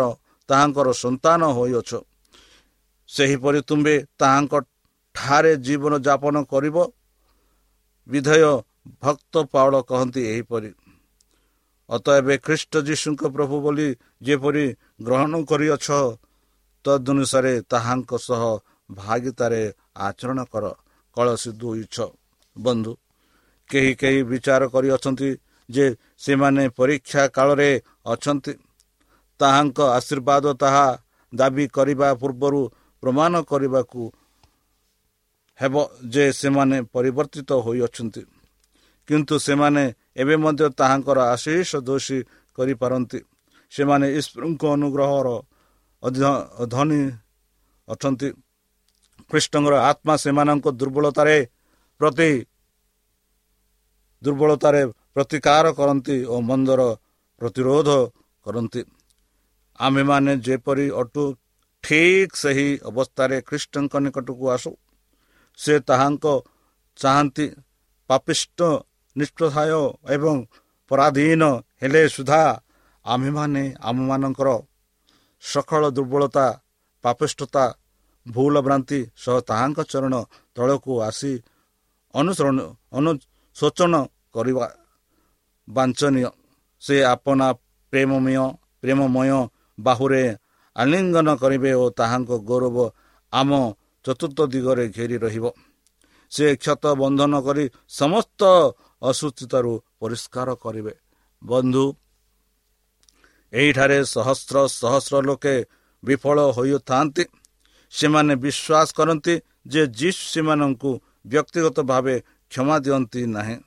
[0.50, 1.92] ତାହାଙ୍କର ସନ୍ତାନ ହୋଇଅଛ।
[3.10, 4.54] ସେହିପରି ତୁମ୍ଭେ ତାହାଙ୍କ
[5.16, 6.78] ଠାରେ ଜୀବନ ଯାପନ କରିବ।
[8.10, 8.52] ବିଧେୟ
[9.04, 10.72] ଭକ୍ତ ପାଉଳ କହନ୍ତି ଏହିପରି।
[11.90, 13.88] ଅତଏବେ ଖ୍ରୀଷ୍ଟ ଯୀଶୁଙ୍କ ପ୍ରଭୁ ବୋଲି
[14.22, 14.66] ଯେପରି
[15.06, 15.88] ଗ୍ରହଣ କରିଅଛ
[16.86, 18.42] ତଦନୁସାରେ ତାହାଙ୍କ ସହ
[18.90, 19.64] ଭାଗିତାରେ
[20.08, 20.66] ଆଚରଣ କର
[21.18, 21.96] କଳସୀ ଦୁଇଛ
[22.56, 22.94] ବନ୍ଧୁ
[23.70, 25.30] କେହି କେହି ବିଚାର କରିଅଛନ୍ତି
[25.70, 25.86] ଯେ
[26.18, 27.70] ସେମାନେ ପରୀକ୍ଷା କାଳରେ
[28.06, 28.54] ଅଛନ୍ତି।
[29.40, 30.88] ତାହାଙ୍କ ଆଶୀର୍ବାଦ ତାହା
[31.34, 32.62] ଦାବି କରିବା ପୂର୍ବରୁ
[33.04, 34.02] ପ୍ରମାଣ କରିବାକୁ
[35.60, 35.76] ହେବ
[36.14, 38.22] ଯେ ସେମାନେ ପରିବର୍ତ୍ତିତ ହୋଇଅଛନ୍ତି।
[39.10, 39.84] କିନ୍ତୁ ସେମାନେ
[40.22, 42.20] ଏବେ ମଧ୍ୟ ତାହାଙ୍କର ଆଶିଷ ଦୋଷୀ
[42.58, 43.20] କରିପାରନ୍ତି।
[43.72, 45.28] ସେମାନେ ଈଶ୍ୱରଙ୍କ ଅନୁଗ୍ରହର
[46.74, 47.02] ଧନୀ
[47.88, 48.30] ଅଛନ୍ତି।
[49.30, 51.38] ଖ୍ରୀଷ୍ଟଙ୍କର ଆତ୍ମା ସେମାନଙ୍କ ଦୁର୍ବଳତାରେ
[52.02, 52.32] ପ୍ରତି
[54.22, 54.82] ଦୁର୍ବଳତାରେ
[55.14, 56.82] ପ୍ରତିକାର କରନ୍ତି ଓ ମନ୍ଦର
[57.42, 57.90] ପ୍ରତିରୋଧ
[58.46, 58.82] କରନ୍ତି।
[59.80, 61.24] ଆମ୍ଭେମାନେ ଯେପରି ଅଟୁ
[61.84, 64.72] ଠିକ୍ ସେହି ଅବସ୍ଥାରେ ଖ୍ରୀଷ୍ଟଙ୍କ ନିକଟକୁ ଆସୁ
[65.60, 66.26] ସେ ତାହାଙ୍କ
[66.98, 67.46] ଚାହାନ୍ତି
[68.10, 68.60] ପାପିଷ୍ଟ
[69.16, 69.82] ନିଷ୍ପ୍ରଧାୟ
[70.16, 70.36] ଏବଂ
[70.92, 71.44] ପରାଧୀନ
[71.82, 72.44] ହେଲେ ସୁଦ୍ଧା
[73.06, 74.50] ଆମ୍ଭେମାନେ ଆମମାନଙ୍କର
[75.44, 76.46] ସକଳ ଦୁର୍ବଳତା
[77.04, 77.66] ପାପିଷ୍ଟତା
[78.26, 80.16] ଭୁଲ ଭ୍ରାନ୍ତି ସହ ତାହାଙ୍କ ଚରଣ
[80.56, 81.32] ତଳକୁ ଆସି
[82.14, 82.60] ଅନୁସରଣ
[82.98, 83.94] ଅନୁଶୋଚନ
[84.34, 84.66] କରିବା
[85.68, 86.30] ବାଞ୍ଚନୀୟ।
[86.82, 87.48] ସେ ଆପଣା
[87.94, 88.38] ପ୍ରେମମୟ
[88.82, 89.32] ପ୍ରେମମୟ
[89.78, 90.24] ବାହୁରେ
[90.76, 92.78] ଆଲିଙ୍ଗନ କରିବେ ଓ ତାହାଙ୍କ ଗୌରବ
[93.34, 93.52] ଆମ
[94.06, 95.46] ଚତୁର୍ଥ ଦିଗରେ ଘେରି ରହିବ।
[96.32, 97.66] ସେ କ୍ଷତ ବନ୍ଧନ କରି
[98.00, 98.42] ସମସ୍ତ
[99.02, 100.94] ଅସୁସ୍ଥିତାରୁ ପରିଷ୍କାର କରିବେ।
[101.42, 101.86] ବନ୍ଧୁ
[103.54, 105.56] ଏହିଠାରେ ସହସ୍ର ସହସ୍ର ଲୋକେ
[106.04, 107.24] ବିଫଳ ହୋଇଥାନ୍ତି।
[107.94, 109.36] ସେମାନେ ବିଶ୍ୱାସ କରନ୍ତି
[109.68, 110.92] ଯେ ଯିଶୁ ସେମାନଙ୍କୁ
[111.26, 112.16] ବ୍ୟକ୍ତିଗତ ଭାବେ
[112.52, 113.58] କ୍ଷମା ଦିଅନ୍ତି ନାହିଁ।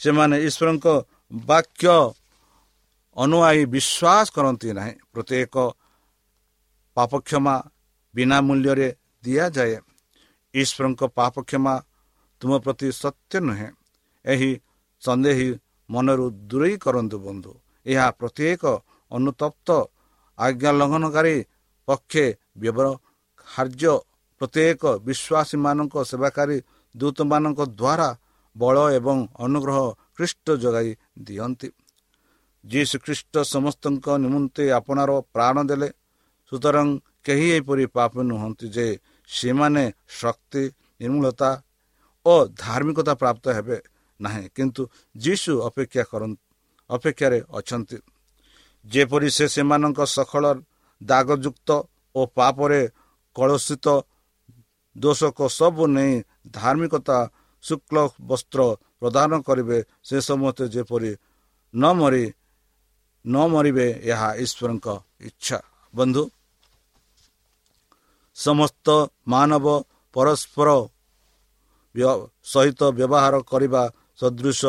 [0.00, 0.86] ସେମାନେ ଈଶ୍ୱରଙ୍କ
[1.32, 1.86] ବାକ୍ୟ
[3.16, 5.54] ଅନୁଆଇ ବିଶ୍ୱାସ କରନ୍ତି ନାହିଁ। ପ୍ରତ୍ୟେକ
[6.96, 7.54] ପାପ କ୍ଷମା
[8.14, 8.88] ବିନା ମୂଲ୍ୟରେ
[9.24, 9.76] ଦିଆଯାଏ।
[10.54, 11.74] ଈଶ୍ୱରଙ୍କ ପାପ କ୍ଷମା
[12.42, 13.68] ତୁମ ପ୍ରତି ସତ୍ୟ ନୁହେଁ।
[14.24, 14.50] ଏହି
[15.02, 15.48] ସନ୍ଦେହୀ
[15.90, 17.52] ମନରୁ ଦୂରେଇ କରନ୍ତୁ ବନ୍ଧୁ।
[17.86, 18.62] ଏହା ପ୍ରତ୍ୟେକ
[19.12, 19.68] ଅନୁତପ୍ତ
[20.38, 21.36] ଆଜ୍ଞା ଲଙ୍ଘନକାରୀ
[21.88, 22.24] ପକ୍ଷେ
[22.60, 23.94] ବ୍ୟବହାର୍ଯ୍ୟ
[24.40, 26.58] ପ୍ରତ୍ୟେକ ବିଶ୍ୱାସୀମାନଙ୍କ ସେବାକାରୀ
[26.94, 28.08] ଦୂତମାନଙ୍କ ଦ୍ୱାରା
[28.56, 29.78] ବଳ ଏବଂ ଅନୁଗ୍ରହ
[30.16, 31.68] ଖ୍ରୀଷ୍ଟ ଯୋଗାଇ ଦିଅନ୍ତି।
[32.64, 35.88] ଯୀଶୁ ଖ୍ରୀଷ୍ଟ ସମସ୍ତଙ୍କ ନିମନ୍ତେ ଆପଣାର ପ୍ରାଣ ଦେଲେ।
[36.52, 36.88] ସୁତରାଂ
[37.24, 38.86] କେହି ଏପରି ପାପ ନୁହନ୍ତି ଯେ
[39.32, 39.84] ସେମାନେ
[40.20, 40.62] ଶକ୍ତି
[41.00, 41.50] ନିର୍ମୂଳତା
[42.26, 43.78] ଓ ଧାର୍ମିକତା ପ୍ରାପ୍ତ ହେବେ
[44.20, 44.82] ନାହିଁ। କିନ୍ତୁ
[45.16, 46.22] ଯୀଶୁ ଅପେକ୍ଷା କର
[46.90, 47.98] ଅପେକ୍ଷାରେ ଅଛନ୍ତି।
[48.86, 50.44] ଯେପରି ସେ ସେମାନଙ୍କ ସକଳ
[51.00, 51.68] ଦାଗଯୁକ୍ତ
[52.14, 52.82] ଓ ପାପରେ
[53.36, 53.86] କଳସିତ
[54.96, 56.12] ଦୋଷକ ସବୁ ନେଇ
[56.58, 57.18] ଧାର୍ମିକତା
[57.64, 57.96] ଶୁକ୍ଳ
[58.28, 58.60] ବସ୍ତ୍ର
[59.00, 61.12] ପ୍ରଦାନ କରିବେ ସେ ସମସ୍ତେ ଯେପରି
[61.74, 62.24] ନ ମରି
[63.24, 64.86] ନ ମରିବେ ଏହା ଈଶ୍ୱରଙ୍କ
[65.28, 65.58] ଇଚ୍ଛା।
[65.94, 66.22] ବନ୍ଧୁ
[68.36, 68.86] ସମସ୍ତ
[69.32, 69.66] ମାନବ
[70.16, 70.68] ପରସ୍ପର
[72.52, 73.82] ସହିତ ବ୍ୟବହାର କରିବା
[74.20, 74.62] ସଦୃଶ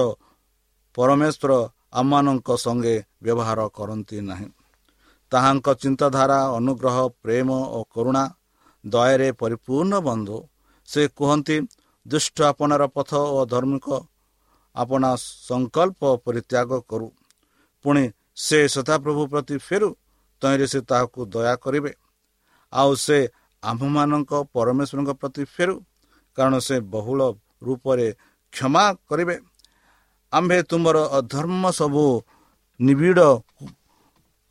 [0.98, 1.52] ପରମେଶ୍ୱର
[2.00, 4.50] ଆମମାନଙ୍କ ସଙ୍ଗେ ବ୍ୟବହାର କରନ୍ତି ନାହିଁ।
[5.32, 8.24] ତାହାଙ୍କ ଚିନ୍ତାଧାରା ଅନୁଗ୍ରହ ପ୍ରେମ ଓ କରୁଣା
[8.84, 10.38] ଦୟାରେ ପରିପୂର୍ଣ୍ଣ ବନ୍ଧୁ।
[10.90, 11.58] ସେ କୁହନ୍ତି
[12.06, 13.88] ଦୁଷ୍ଟ ଆପଣାର ପଥ ଓ ଧର୍ମିକ
[14.76, 15.12] ଆପଣା
[15.50, 17.08] ସଂକଳ୍ପ ପରିତ୍ୟାଗ କରୁ।
[17.86, 18.04] ପୁଣି
[18.46, 19.90] ସେ ସଦାପ୍ରଭୁ ପ୍ରତି ଫେରୁ
[20.42, 21.92] ତହିଁରେ ସେ ତାହାକୁ ଦୟା କରିବେ।
[22.74, 23.18] ଆଉ ସେ
[23.64, 25.76] ଆମ୍ଭମାନଙ୍କ ପରମେଶ୍ୱରଙ୍କ ପ୍ରତି ଫେରୁ
[26.38, 27.20] କାରଣ ସେ ବହୁଳ
[27.66, 28.08] ରୂପରେ
[28.54, 29.36] କ୍ଷମା କରିବେ।
[30.34, 32.06] ଆମ୍ଭେ ତୁମର ଅଧର୍ମ ସବୁ
[32.80, 33.28] ନିବିଡ଼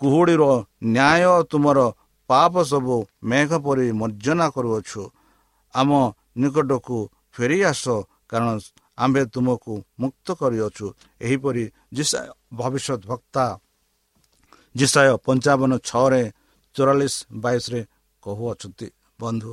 [0.00, 0.42] କୁହୁଡ଼ିର
[0.86, 1.78] ନ୍ୟାୟ ତୁମର
[2.30, 2.96] ପାପ ସବୁ
[3.30, 5.02] ମେଘ ପରି ମର୍ଜନା କରୁଅଛୁ।
[5.74, 5.90] ଆମ
[6.40, 6.98] ନିକଟକୁ
[7.34, 7.84] ଫେରି ଆସ
[8.30, 8.50] କାରଣ
[8.98, 10.86] ଆମ୍ଭେ ତୁମକୁ ମୁକ୍ତ କରିଅଛୁ।
[11.24, 11.64] ଏହିପରି
[12.58, 13.44] ଭବିଷ୍ୟତ ବକ୍ତା
[14.74, 16.22] ଜିସାୟ ପଞ୍ଚାବନ ଛଅରେ
[16.74, 17.80] ଚଉରାଳିଶ ବାଇଶରେ
[18.22, 18.88] କହୁଅଛନ୍ତି।
[19.22, 19.52] ବନ୍ଧୁ।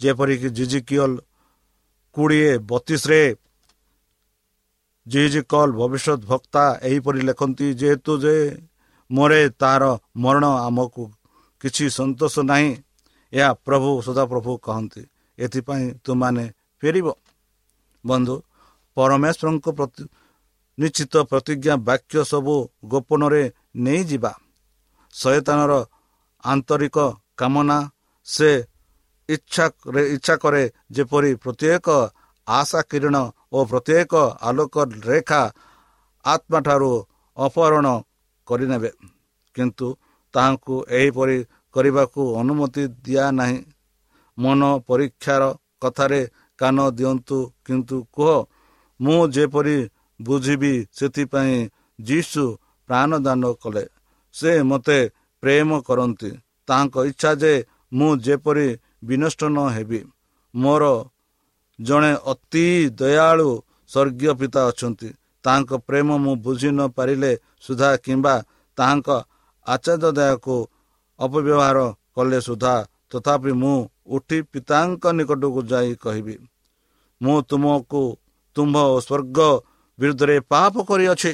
[0.00, 1.12] ଯେପରିକି ଜିଜିକିଅଲ
[2.16, 3.22] କୋଡ଼ିଏ ବତିଶରେ
[5.06, 8.36] ଜିଜି କଲ୍ ଭବିଷ୍ୟତ ଭକ୍ତା ଏହିପରି ଲେଖନ୍ତି ଯେହେତୁ ଯେ
[9.10, 9.84] ମରେ ତାହାର
[10.22, 11.02] ମରଣ ଆମକୁ
[11.60, 12.70] କିଛି ସନ୍ତୋଷ ନାହିଁ
[13.32, 15.02] ଏହା ପ୍ରଭୁ ସଦାପ୍ରଭୁ କହନ୍ତି।
[15.38, 16.44] ଏଥିପାଇଁ ତୁମାନେ
[16.82, 17.06] ଫେରିବ।
[18.04, 18.34] ବନ୍ଧୁ
[18.96, 20.02] ପରମେଶ୍ୱରଙ୍କ ପ୍ରତି
[20.78, 23.42] ନିଶ୍ଚିତ ପ୍ରତିଜ୍ଞା ବାକ୍ୟ ସବୁ ଗୋପନରେ
[23.76, 24.32] ନେଇଯିବା।
[25.14, 25.72] ଶୟତାନର
[26.44, 26.96] ଆନ୍ତରିକ
[27.38, 27.78] କାମନା
[28.26, 28.50] ସେ
[29.28, 29.64] ଇଚ୍ଛା
[30.06, 31.86] ଇଚ୍ଛା କରେ ଯେପରି ପ୍ରତ୍ୟେକ
[32.46, 33.16] ଆଶା କିରଣ
[33.52, 34.12] ଓ ପ୍ରତ୍ୟେକ
[34.48, 34.74] ଆଲୋକ
[35.08, 35.42] ରେଖା
[36.24, 36.92] ଆତ୍ମାଠାରୁ
[37.36, 37.86] ଅପହରଣ
[38.48, 38.90] କରିନେବେ।
[39.56, 39.86] କିନ୍ତୁ
[40.34, 41.38] ତାହାଙ୍କୁ ଏହିପରି
[41.74, 43.58] କରିବାକୁ ଅନୁମତି ଦିଆ ନାହିଁ।
[44.38, 45.42] ମନ ପରୀକ୍ଷାର
[45.82, 46.20] କଥାରେ
[46.58, 48.30] କାନ ଦିଅନ୍ତୁ କିନ୍ତୁ କୁହ
[49.00, 49.78] ମୁଁ ଯେପରି
[50.20, 51.56] ବୁଝିବି ସେଥିପାଇଁ
[51.98, 52.44] ଯୀଶୁ
[52.88, 53.84] ପ୍ରାଣଦାନ କଲେ।
[54.34, 54.98] ସେ ମୋତେ
[55.42, 56.30] ପ୍ରେମ କରନ୍ତି।
[56.68, 57.52] ତାହାଙ୍କ ଇଚ୍ଛା ଯେ
[57.92, 58.68] ମୁଁ ଯେପରି
[59.02, 60.00] ବିନଷ୍ଟ ନ ହେବି।
[60.54, 60.84] ମୋର
[61.78, 62.66] ଜଣେ ଅତି
[63.00, 63.50] ଦୟାଳୁ
[63.90, 65.08] ସ୍ୱର୍ଗୀୟ ପିତା ଅଛନ୍ତି।
[65.44, 67.32] ତାହାଙ୍କ ପ୍ରେମ ମୁଁ ବୁଝି ନ ପାରିଲେ
[67.64, 68.34] ସୁଦ୍ଧା କିମ୍ବା
[68.78, 69.08] ତାହାଙ୍କ
[69.66, 70.56] ଆଚାର୍ଯ୍ୟଦାୟକୁ
[71.20, 71.78] ଅପବ୍ୟବହାର
[72.14, 72.74] କଲେ ସୁଦ୍ଧା
[73.10, 73.76] ତଥାପି ମୁଁ
[74.14, 76.34] ଉଠି ପିତାଙ୍କ ନିକଟକୁ ଯାଇ କହିବି
[77.20, 78.02] ମୁଁ ତୁମକୁ
[78.56, 79.38] ତୁମ୍ଭ ଓ ସ୍ୱର୍ଗ
[79.98, 81.32] ବିରୁଦ୍ଧରେ ପାପ କରିଅଛି।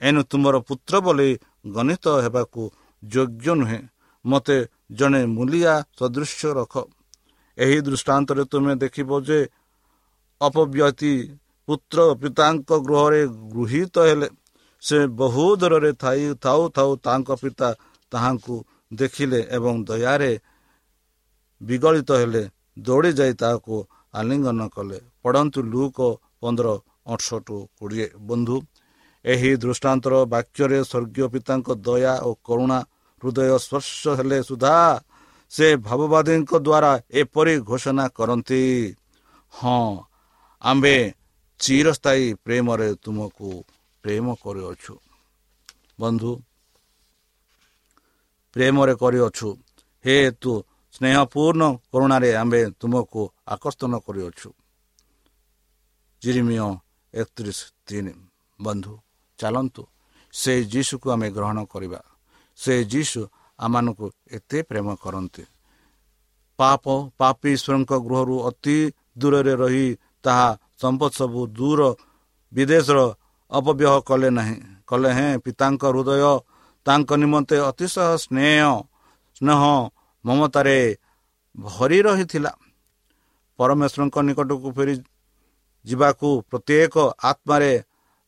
[0.00, 1.30] ଏଣୁ ତୁମର ପୁତ୍ର ବୋଲି
[1.74, 2.62] ଗଣିତ ହେବାକୁ
[3.02, 3.80] ଯୋଗ୍ୟ ନୁହେଁ।
[4.24, 4.58] ମୋତେ
[4.98, 6.74] ଜଣେ ମୂଲିଆ ସଦୃଶ ରଖ।
[7.58, 9.38] ଏହି ଦୃଷ୍ଟାନ୍ତରେ ତୁମେ ଦେଖିବ ଯେ
[10.40, 11.12] ଅପବ୍ୟତି
[11.68, 13.22] ପୁତ୍ର ପିତାଙ୍କ ଗୃହରେ
[13.54, 14.28] ଗୃହୀତ ହେଲେ
[14.82, 17.68] ସେ ବହୁ ଦୂରରେ ଥାଇ ଥାଉ ଥାଉ ତାଙ୍କ ପିତା
[18.12, 18.56] ତାହାଙ୍କୁ
[18.92, 20.32] ଦେଖିଲେ ଏବଂ ଦୟାରେ
[21.60, 22.42] ବିଗଳିତ ହେଲେ
[22.78, 23.76] ଦୌଡ଼ି ଯାଇ ତାହାକୁ
[24.14, 25.98] ଆଲିଙ୍ଗନ କଲେ। ପଢ଼ନ୍ତୁ ଲୁକ
[26.40, 26.68] ପନ୍ଦର
[27.06, 28.56] ଅଠଷଠୁ କୋଡ଼ିଏ। ବନ୍ଧୁ
[29.24, 32.78] ଏହି ଦୃଷ୍ଟାନ୍ତର ବାକ୍ୟରେ ସ୍ୱର୍ଗୀୟ ପିତାଙ୍କ ଦୟା ଓ କରୁଣା
[33.22, 34.74] ହୃଦୟ ସ୍ପର୍ଶ ହେଲେ ସୁଦ୍ଧା
[35.50, 38.62] ସେ ଭାବବାଦୀଙ୍କ ଦ୍ୱାରା ଏପରି ଘୋଷଣା କରନ୍ତି
[39.52, 40.04] ହଁ
[40.62, 40.96] ଆମ୍ଭେ
[41.60, 43.48] ଚିରସ୍ଥାୟୀ ପ୍ରେମରେ ତୁମକୁ
[44.04, 44.94] ପ୍ରେମ କରିଅଛୁ।
[46.00, 46.32] ବନ୍ଧୁ
[48.56, 49.48] ପ୍ରେମରେ କରିଅଛୁ।
[50.04, 50.52] ହେ ତୁ
[50.94, 54.48] ସ୍ନେହପୂର୍ଣ୍ଣ କରୁଣାରେ ଆମ୍ଭେ ତୁମକୁ ଆକର୍ଷଣ କରିଅଛୁ।
[56.22, 56.68] ଜିରିମିୟ
[57.14, 58.12] ଏକତିରିଶ ତିନି।
[58.60, 58.94] ବନ୍ଧୁ
[59.38, 59.82] ଚାଲନ୍ତୁ।
[60.34, 62.00] ସେ ଯୀଶୁକୁ ଆମେ ଗ୍ରହଣ କରିବା।
[62.58, 63.20] ସେ ଯୀଶୁ
[63.58, 65.44] ଆମମାନଙ୍କୁ ଏତେ ପ୍ରେମ କରନ୍ତି।
[66.58, 66.84] ପାପ
[67.18, 68.76] ପାପି ଈଶ୍ୱରଙ୍କ ଗୃହରୁ ଅତି
[69.20, 69.86] ଦୂରରେ ରହି
[70.24, 70.48] ତାହା
[70.80, 71.80] ସମ୍ପଦ ସବୁ ଦୂର
[72.52, 72.98] ବିଦେଶର
[73.52, 76.24] ଅପବ୍ୟହ କଲେ ନାହିଁ। କଲେ ହେଁ ପିତାଙ୍କ ହୃଦୟ
[76.86, 78.66] ତାଙ୍କ ନିମନ୍ତେ ଅତିଶୟ ସ୍ନେହ
[79.36, 79.60] ସ୍ନେହ
[80.24, 80.78] ମମତାରେ
[81.58, 82.52] ଭରି ରହିଥିଲା।
[83.58, 84.94] ପରମେଶ୍ୱରଙ୍କ ନିକଟକୁ ଫେରି
[85.84, 86.94] ଯିବାକୁ ପ୍ରତ୍ୟେକ
[87.30, 87.72] ଆତ୍ମାରେ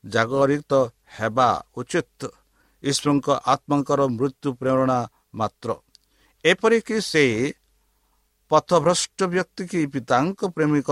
[0.05, 0.73] ଜାଗରିତ
[1.17, 2.21] ହେବା ଉଚିତ।
[2.83, 4.99] ଈଶ୍ୱରଙ୍କ ଆତ୍ମାଙ୍କର ମୃତ୍ୟୁ ପ୍ରେରଣା
[5.38, 5.70] ମାତ୍ର।
[6.44, 7.24] ଏପରିକି ସେ
[8.51, 10.90] ପଥଭ୍ରଷ୍ଟ ବ୍ୟକ୍ତି କି ପିତାଙ୍କ ପ୍ରେମିକ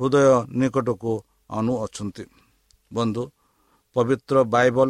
[0.00, 0.26] ହୃଦୟ
[0.58, 1.12] ନିକଟକୁ
[1.50, 2.24] ଅନୁଅଛନ୍ତି
[2.90, 3.22] ବନ୍ଧୁ
[3.96, 4.88] ପବିତ୍ର ବାଇବଲ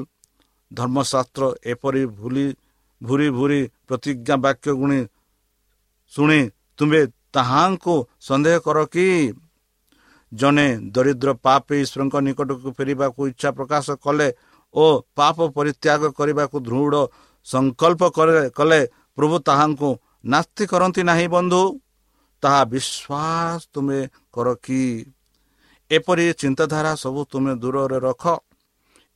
[0.70, 2.46] ଧର୍ମଶାସ୍ତ୍ର ଏପରି ଭୁଲି
[3.00, 5.00] ଭୁରି ଭୁରି ପ୍ରତିଜ୍ଞା ବାକ୍ୟ ଗୁଣି
[6.12, 6.40] ଶୁଣି
[6.78, 7.00] ତୁମେ
[7.34, 9.06] ତାହାଙ୍କୁ ସନ୍ଦେହ କର କି?
[10.32, 14.28] ଜଣେ ଦରିଦ୍ର ପାପ ଈଶ୍ୱରଙ୍କ ନିକଟକୁ ଫେରିବାକୁ ଇଚ୍ଛା ପ୍ରକାଶ କଲେ
[14.74, 17.02] ଓ ପାପ ପରିତ୍ୟାଗ କରିବାକୁ ଦୃଢ଼
[17.46, 18.02] ସଂକଳ୍ପ
[18.58, 18.80] କଲେ
[19.18, 19.90] ପ୍ରଭୁ ତାହାଙ୍କୁ
[20.32, 21.62] ନାସ୍ତି କରନ୍ତି ନାହିଁ ବନ୍ଧୁ।
[22.42, 24.00] ତାହା ବିଶ୍ୱାସ ତୁମେ
[24.34, 24.82] କର କି?
[25.90, 28.24] ଏପରି ଚିନ୍ତାଧାରା ସବୁ ତୁମେ ଦୂରରେ ରଖ।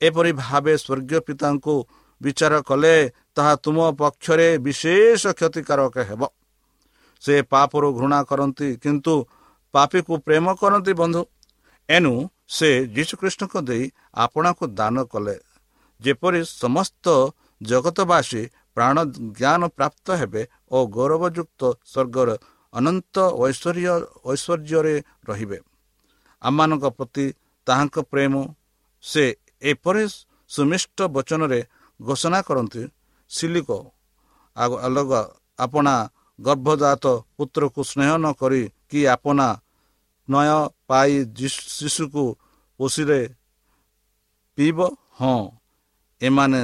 [0.00, 1.74] ଏପରି ଭାବେ ସ୍ୱର୍ଗୀୟ ପିତାଙ୍କୁ
[2.20, 2.94] ବିଚାର କଲେ
[3.36, 6.22] ତାହା ତୁମ ପକ୍ଷରେ ବିଶେଷ କ୍ଷତିକାରକ ହେବ।
[7.22, 9.14] ସେ ପାପରୁ ଘୃଣା କରନ୍ତି କିନ୍ତୁ
[9.74, 11.22] ପାପୀକୁ ପ୍ରେମ କରନ୍ତି ବନ୍ଧୁ।
[11.88, 12.14] ଏଣୁ
[12.56, 15.36] ସେ ଯୀଶୁଖ୍ରୀଷ୍ଣଙ୍କ ଦେଇ ଆପଣାକୁ ଦାନ କଲେ।
[16.00, 17.06] ଯେପରି ସମସ୍ତ
[17.60, 18.42] ଜଗତବାସୀ
[18.74, 18.96] ପ୍ରାଣ
[19.38, 20.42] ଜ୍ଞାନ ପ୍ରାପ୍ତ ହେବେ
[20.74, 22.28] ଓ ଗୌରବଯୁକ୍ତ ସ୍ୱର୍ଗର
[22.72, 23.94] ଅନନ୍ତ ଐଶ୍ୱର୍ଯ୍ୟ
[24.32, 24.94] ଐଶ୍ୱର୍ଯ୍ୟରେ
[25.28, 25.58] ରହିବେ।
[26.42, 27.26] ଆମମାନଙ୍କ ପ୍ରତି
[27.66, 28.34] ତାହାଙ୍କ ପ୍ରେମ
[29.04, 29.24] ସେ
[29.62, 30.04] ଏପରି
[30.50, 31.60] ସୁମିଷ୍ଟ ବଚନରେ
[32.00, 32.82] ଘୋଷଣା କରନ୍ତି
[33.30, 33.70] ସିଲିକ
[34.86, 35.20] ଅଲଗା
[35.58, 35.94] ଆପଣା
[36.38, 37.04] ଗର୍ଭଜାତ
[37.36, 39.48] ପୁତ୍ରକୁ ସ୍ନେହ ନ କରି କି ଆପଣା
[40.28, 40.48] ନୟ
[40.88, 41.12] ପାଇ
[41.76, 42.24] ଶିଶୁକୁ
[42.80, 43.20] ପୋଷିରେ
[44.58, 44.78] ପିଇବ?
[45.18, 45.40] ହଁ
[46.20, 46.62] ଏମାନେ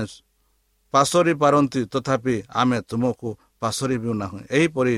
[0.96, 3.28] ପାଶରି ପାରନ୍ତି ତଥାପି ଆମେ ତୁମକୁ
[3.60, 4.94] ପାଶରିବୁ ନାହିଁ। ଏହିପରି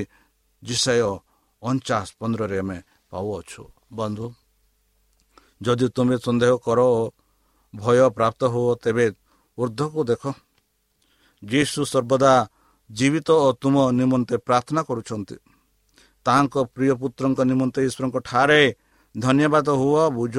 [0.63, 1.01] ଜିସାୟ
[1.61, 2.77] ଅଣଚାଶ ପନ୍ଦରରେ ଆମେ
[3.11, 3.61] ପାଉଅଛୁ।
[3.97, 4.25] ବନ୍ଧୁ
[5.61, 6.79] ଯଦି ତୁମେ ସନ୍ଦେହ କର
[7.73, 9.05] ଭୟ ପ୍ରାପ୍ତ ହୁଅ ତେବେ
[9.57, 10.23] ଉର୍ଦ୍ଧ୍ୱକୁ ଦେଖ।
[11.43, 12.33] ଯୀଶୁ ସର୍ବଦା
[12.89, 15.37] ଜୀବିତ ଓ ତୁମ ନିମନ୍ତେ ପ୍ରାର୍ଥନା କରୁଛନ୍ତି।
[16.25, 18.61] ତାହାଙ୍କ ପ୍ରିୟ ପୁତ୍ରଙ୍କ ନିମନ୍ତେ ଈଶ୍ୱରଙ୍କ ଠାରେ
[19.15, 20.37] ଧନ୍ୟବାଦ ହୁଅ ବୁଝ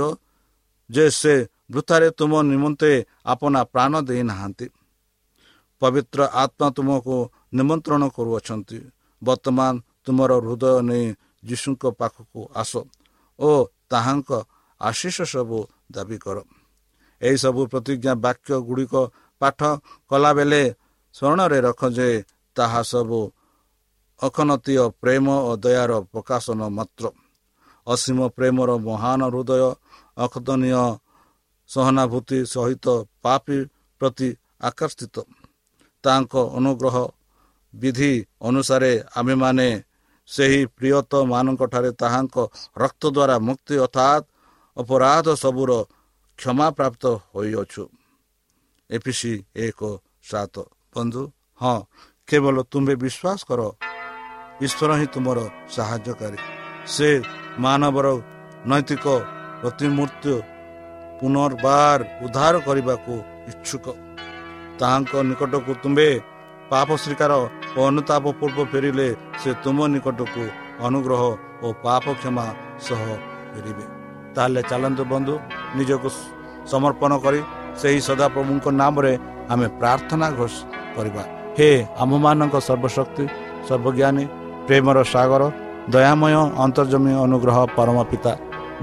[0.91, 1.35] ଯେ ସେ
[1.71, 2.93] ବୃଥାରେ ତୁମ ନିମନ୍ତେ
[3.25, 4.67] ଆପଣା ପ୍ରାଣ ଦେଇନାହାନ୍ତି।
[5.83, 7.17] ପବିତ୍ର ଆତ୍ମା ତୁମକୁ
[7.57, 8.79] ନିମନ୍ତ୍ରଣ କରୁଅଛନ୍ତି।
[9.23, 9.73] ବର୍ତ୍ତମାନ
[10.05, 11.07] ତୁମର ହୃଦୟ ନେଇ
[11.49, 12.73] ଯୀଶୁଙ୍କ ପାଖକୁ ଆସ
[13.39, 13.51] ଓ
[13.91, 14.31] ତାହାଙ୍କ
[14.81, 15.59] ଆଶିଷ ସବୁ
[15.93, 16.37] ଦାବି କର।
[17.23, 18.95] ଏହିସବୁ ପ୍ରତିଜ୍ଞା ବାକ୍ୟ ଗୁଡ଼ିକ
[19.41, 19.61] ପାଠ
[20.11, 20.63] କଲାବେଳେ
[21.15, 22.09] ସ୍ମରଣରେ ରଖ ଯେ
[22.57, 23.21] ତାହା ସବୁ
[24.21, 27.05] ଅଖନତୀୟ ପ୍ରେମ ଓ ଦୟାର ପ୍ରକାଶନ ମାତ୍ର।
[27.87, 29.63] ଅସୀମ ପ୍ରେମର ମହାନ ହୃଦୟ
[30.17, 30.83] ଅଖତନୀୟ
[31.71, 32.87] ସହାନୁଭୂତି ସହିତ
[33.23, 33.59] ପାପି
[34.01, 34.29] ପ୍ରତି
[34.69, 35.17] ଆକର୍ଷିତ।
[36.05, 36.97] ତାଙ୍କ ଅନୁଗ୍ରହ
[37.75, 39.69] ବିଧି ଅନୁସାରେ ଆମେମାନେ
[40.29, 42.37] ସେହି ପ୍ରିୟତମାନଙ୍କଠାରେ ତାହାଙ୍କ
[42.83, 44.25] ରକ୍ତ ଦ୍ୱାରା ମୁକ୍ତି ଅର୍ଥାତ୍
[44.77, 45.71] ଅପରାଧ ସବୁର
[46.39, 47.85] କ୍ଷମା ପ୍ରାପ୍ତ ହୋଇଅଛୁ।
[48.91, 49.81] ଏପିସି ଏକ
[50.31, 50.55] ସାତ।
[50.95, 51.23] ବନ୍ଧୁ
[51.61, 51.79] ହଁ
[52.29, 53.61] କେବଳ ତୁମ୍ଭେ ବିଶ୍ୱାସ କର
[54.65, 55.39] ଈଶ୍ୱର ହିଁ ତୁମର
[55.75, 56.39] ସାହାଯ୍ୟକାରୀ।
[56.87, 57.09] ସେ
[57.59, 58.07] ମାନବର
[58.71, 59.07] ନୈତିକ
[59.63, 60.35] ପ୍ରତିମୂର୍ତ୍ତି
[61.21, 63.15] ପୁନର୍ବାର ଉଦ୍ଧାର କରିବାକୁ
[63.51, 63.87] ଇଚ୍ଛୁକ।
[64.81, 66.09] ତାହାଙ୍କ ନିକଟକୁ ତୁମ୍ଭେ
[66.71, 67.33] ପାପ ସ୍ୱୀକାର
[67.77, 69.09] ଓ ଅନୁତାପ ପୂର୍ବ ଫେରିଲେ
[69.41, 70.43] ସେ ତୁମ ନିକଟକୁ
[70.87, 71.23] ଅନୁଗ୍ରହ
[71.65, 72.45] ଓ ପାପ କ୍ଷମା
[72.87, 73.01] ସହ
[73.53, 73.85] ଫେରିବେ।
[74.35, 75.35] ତାହେଲେ ଚାଲନ୍ତୁ ବନ୍ଧୁ
[75.77, 76.09] ନିଜକୁ
[76.73, 77.41] ସମର୍ପଣ କରି
[77.81, 79.13] ସେହି ସଦାପ୍ରଭୁଙ୍କ ନାମରେ
[79.53, 80.27] ଆମେ ପ୍ରାର୍ଥନା
[80.97, 81.23] କରିବା।
[81.57, 81.69] ହେ
[82.03, 83.25] ଆମମାନଙ୍କ ସର୍ବଶକ୍ତି
[83.69, 84.25] ସର୍ବଜ୍ଞାନୀ
[84.67, 85.43] ପ୍ରେମର ସାଗର
[85.95, 88.33] ଦୟାମୟ ଅନ୍ତର୍ଜମୀ ଅନୁଗ୍ରହ ପରମ ପିତା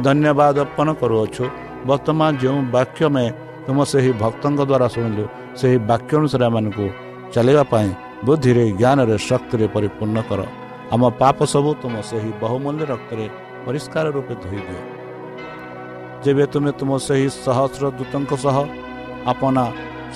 [0.05, 1.45] ଧନ୍ୟବାଦ ଅର୍ପଣ କରୁଅଛୁ।
[1.89, 3.25] ବର୍ତ୍ତମାନ ଯେଉଁ ବାକ୍ୟ ଆମେ
[3.65, 5.25] ତୁମ ସେହି ଭକ୍ତଙ୍କ ଦ୍ୱାରା ଶୁଣିଲୁ
[5.59, 6.85] ସେହି ବାକ୍ୟ ଅନୁସାରେ ଆମମାନଙ୍କୁ
[7.33, 7.89] ଚାଲିବା ପାଇଁ
[8.25, 10.41] ବୁଦ୍ଧିରେ ଜ୍ଞାନରେ ଶକ୍ତିରେ ପରିପୂର୍ଣ୍ଣ କର।
[10.93, 13.25] ଆମ ପାପ ସବୁ ତୁମ ସେହି ବହୁମୂଲ୍ୟ ରକ୍ତରେ
[13.65, 14.81] ପରିଷ୍କାର ରୂପେ ଧୋଇଦିଅ।
[16.23, 18.57] ଯେବେ ତୁମେ ତୁମ ସେହି ସହସ୍ର ଦୂତଙ୍କ ସହ
[19.31, 19.63] ଆପଣା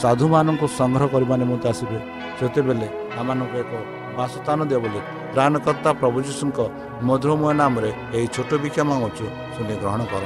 [0.01, 1.97] ସାଧୁମାନଙ୍କୁ ସଂଗ୍ରହ କରିବା ନିମନ୍ତେ ଆସିବେ
[2.39, 2.87] ସେତେବେଳେ
[3.19, 3.71] ଆମମାନଙ୍କୁ ଏକ
[4.17, 4.99] ବାସସ୍ଥାନ ଦିଅ ବୋଲି
[5.33, 6.59] ପ୍ରାଣକର୍ତ୍ତା ପ୍ରଭୁ ଯୀଶୁଙ୍କ
[7.07, 9.25] ମଧୁରମୟ ନାମରେ ଏହି ଛୋଟ ବିକ୍ଷା ମାଗୁଛୁ।
[9.55, 10.23] ଶୁଣି ଗ୍ରହଣ କର।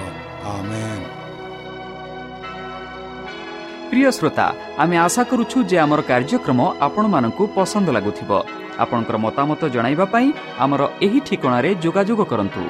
[3.89, 8.31] প্রিয় শ্রোতা, আমি আশা করুছু যে আমার কার্যক্রম আপনার পসন্দ লাগুব
[8.77, 12.63] আপনার মতামত জনাইবা পাই আমার এই ঠিকার যোগাযোগ করতু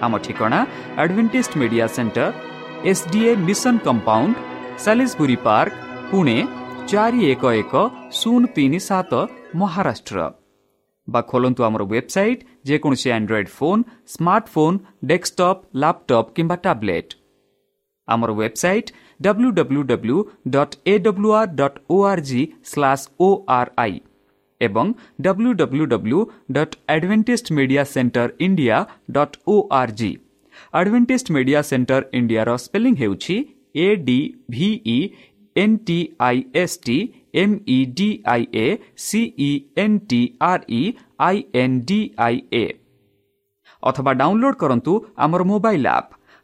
[0.00, 0.60] আমার ঠিকনা
[0.96, 2.30] Advantage Media Centre
[2.84, 4.34] SDA Mission Compound
[4.78, 5.72] সাি park
[6.10, 6.38] Pune
[6.86, 7.72] চারি এক এক
[8.12, 9.12] শূন্য তিন সাত
[9.60, 10.18] ମହାରାଷ୍ଟ୍ର।
[11.08, 13.78] ବା ଖୋଲନ୍ତୁ ଆମର ୱେବସାଇଟ୍, ଯେକୌଣସି Android phone
[14.14, 17.10] smartphone desktop laptop কিংবা ଟ୍ୟାବ୍ଲେଟ୍
[18.08, 18.86] আমার website
[19.20, 20.18] W W W
[20.50, 24.00] dot A W R dot O R G slash O R I
[24.60, 26.20] ଏବଂ W W W
[26.52, 28.78] dot Advantage Media Centre India
[29.12, 30.10] dot O R G
[30.74, 33.36] Advantage Media Centre ଇଣ୍ଡିଆର spelling ହେଉଛି
[33.78, 34.18] A D
[34.50, 34.98] V E
[35.56, 36.96] N T I S T
[37.34, 38.66] M E D I A
[39.06, 39.50] C E
[39.84, 40.82] N T R E
[41.20, 42.64] I N D I A
[43.82, 46.17] ଅଥବା download କରନ୍ତୁ ଆମର mobile app